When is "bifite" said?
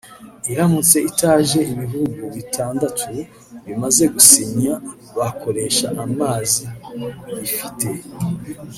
7.37-7.87